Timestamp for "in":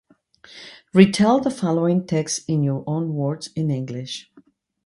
2.49-2.63, 3.55-3.69